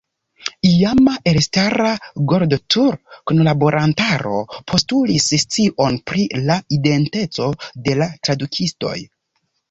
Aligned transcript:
Iama 0.67 1.11
elstara 1.31 1.89
Gardotur-kunlaborantaro 2.31 4.39
postulis 4.73 5.27
scion 5.43 5.99
pri 6.13 6.25
la 6.47 6.57
identeco 6.79 7.51
de 7.89 7.95
la 8.01 8.09
tradukistoj. 8.29 8.95